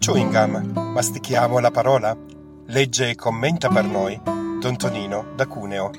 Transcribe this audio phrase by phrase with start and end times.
[0.00, 2.16] Chewing gum, mastichiamo la parola?
[2.68, 4.18] Legge e commenta per noi
[4.58, 5.90] Don Tonino da Cuneo.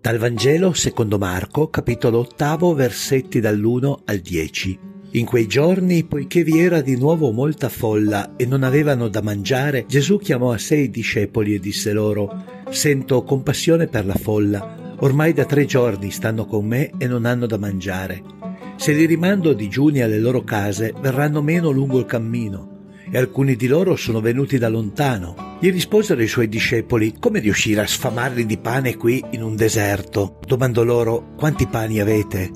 [0.00, 4.78] Dal Vangelo secondo Marco, capitolo ottavo, versetti dall'1 al 10.
[5.12, 9.84] In quei giorni, poiché vi era di nuovo molta folla e non avevano da mangiare,
[9.86, 15.32] Gesù chiamò a sé i discepoli e disse loro, Sento compassione per la folla, ormai
[15.32, 18.53] da tre giorni stanno con me e non hanno da mangiare.
[18.84, 22.90] Se li rimando a digiuni alle loro case, verranno meno lungo il cammino.
[23.10, 25.56] E alcuni di loro sono venuti da lontano.
[25.58, 30.38] Gli risposero i suoi discepoli, come riuscire a sfamarli di pane qui in un deserto?
[30.46, 32.50] Domandò loro, quanti pani avete?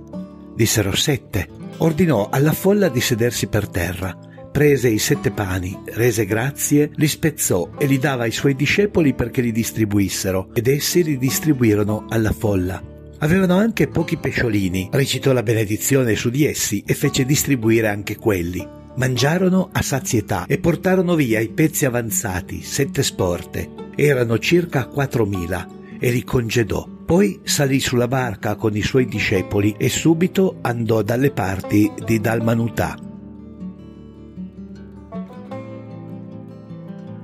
[0.55, 1.49] Dissero sette.
[1.79, 4.15] Ordinò alla folla di sedersi per terra.
[4.53, 9.41] Prese i sette pani, rese grazie, li spezzò e li dava ai suoi discepoli perché
[9.41, 12.97] li distribuissero, ed essi li distribuirono alla folla.
[13.21, 18.65] Avevano anche pochi pesciolini, recitò la benedizione su di essi e fece distribuire anche quelli.
[18.95, 23.71] Mangiarono a sazietà e portarono via i pezzi avanzati, sette sporte.
[23.97, 26.87] Erano circa quattromila e li congedò.
[27.05, 32.97] Poi salì sulla barca con i suoi discepoli e subito andò dalle parti di Dalmanutà.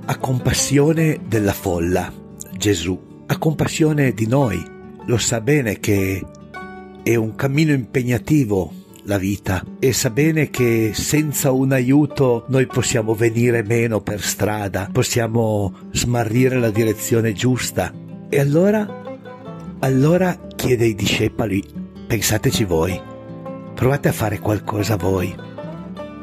[0.07, 2.11] Ha compassione della folla,
[2.57, 4.73] Gesù, ha compassione di noi
[5.07, 6.23] lo sa bene che
[7.03, 13.13] è un cammino impegnativo la vita e sa bene che senza un aiuto noi possiamo
[13.13, 17.93] venire meno per strada, possiamo smarrire la direzione giusta.
[18.29, 19.03] E allora,
[19.79, 21.63] allora chiede ai discepoli,
[22.07, 22.99] pensateci voi,
[23.75, 25.33] provate a fare qualcosa voi.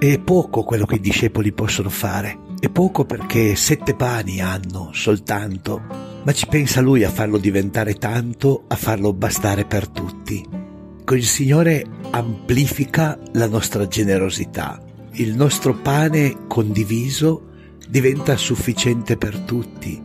[0.00, 6.01] È poco quello che i discepoli possono fare, è poco perché sette pani hanno soltanto
[6.24, 10.60] ma ci pensa lui a farlo diventare tanto, a farlo bastare per tutti.
[11.12, 14.82] Il Signore amplifica la nostra generosità.
[15.12, 17.50] Il nostro pane condiviso
[17.86, 20.00] diventa sufficiente per tutti,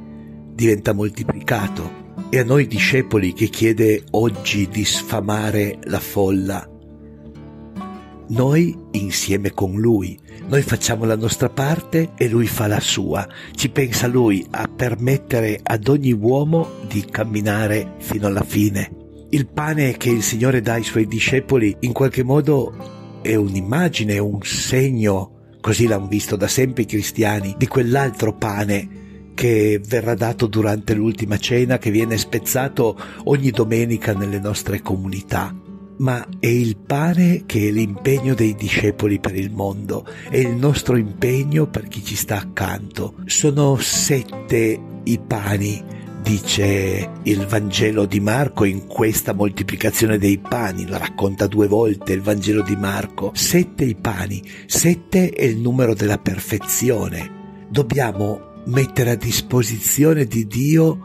[0.54, 2.06] diventa moltiplicato.
[2.30, 6.68] E a noi discepoli che chiede oggi di sfamare la folla,
[8.30, 13.28] noi insieme con lui, noi facciamo la nostra parte e lui fa la sua.
[13.54, 18.92] Ci pensa lui a permettere ad ogni uomo di camminare fino alla fine.
[19.30, 24.40] Il pane che il Signore dà ai suoi discepoli in qualche modo è un'immagine, un
[24.42, 28.96] segno, così l'hanno visto da sempre i cristiani, di quell'altro pane
[29.36, 35.54] che verrà dato durante l'ultima cena, che viene spezzato ogni domenica nelle nostre comunità
[35.98, 40.98] ma è il pane che è l'impegno dei discepoli per il mondo, è il nostro
[40.98, 43.16] impegno per chi ci sta accanto.
[43.26, 45.84] Sono sette i pani,
[46.22, 52.22] dice il Vangelo di Marco in questa moltiplicazione dei pani, la racconta due volte il
[52.22, 53.32] Vangelo di Marco.
[53.34, 57.66] Sette i pani, sette è il numero della perfezione.
[57.70, 61.00] Dobbiamo mettere a disposizione di Dio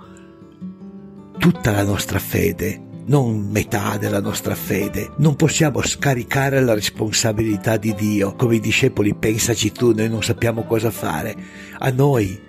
[1.38, 5.10] tutta la nostra fede non metà della nostra fede.
[5.16, 8.34] Non possiamo scaricare la responsabilità di Dio.
[8.34, 11.34] Come i discepoli, pensaci tu, noi non sappiamo cosa fare.
[11.78, 12.40] A noi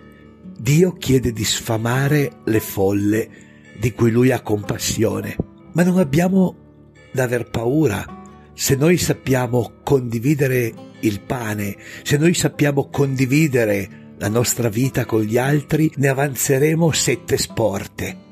[0.57, 3.29] Dio chiede di sfamare le folle
[3.79, 5.35] di cui Lui ha compassione.
[5.73, 6.55] Ma non abbiamo
[7.11, 8.21] da aver paura.
[8.53, 15.37] Se noi sappiamo condividere il pane, se noi sappiamo condividere la nostra vita con gli
[15.37, 18.31] altri, ne avanzeremo sette sporte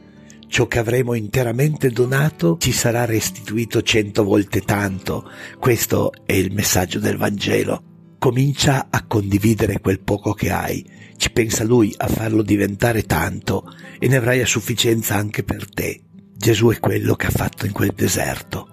[0.52, 5.32] ciò che avremo interamente donato ci sarà restituito cento volte tanto.
[5.58, 7.84] Questo è il messaggio del Vangelo.
[8.20, 10.86] Comincia a condividere quel poco che hai,
[11.16, 13.64] ci pensa lui a farlo diventare tanto
[13.98, 16.02] e ne avrai a sufficienza anche per te.
[16.36, 18.68] Gesù è quello che ha fatto in quel deserto.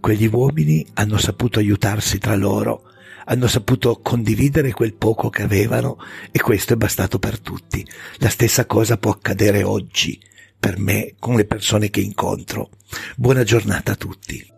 [0.00, 2.82] Quegli uomini hanno saputo aiutarsi tra loro,
[3.26, 5.98] hanno saputo condividere quel poco che avevano
[6.32, 7.86] e questo è bastato per tutti.
[8.16, 10.18] La stessa cosa può accadere oggi
[10.62, 12.70] per me con le persone che incontro.
[13.16, 14.48] Buona giornata a tutti.